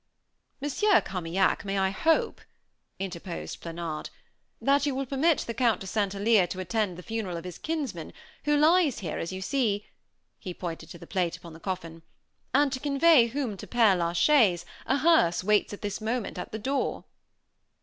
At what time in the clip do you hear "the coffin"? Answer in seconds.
11.53-12.01